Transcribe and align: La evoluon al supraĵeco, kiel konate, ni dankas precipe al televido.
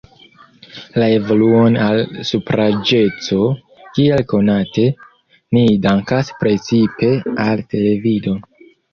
La 1.01 1.07
evoluon 1.15 1.75
al 1.87 1.99
supraĵeco, 2.29 3.43
kiel 3.97 4.23
konate, 4.31 4.85
ni 5.57 5.63
dankas 5.83 6.31
precipe 6.39 7.11
al 7.45 7.63
televido. 7.75 8.35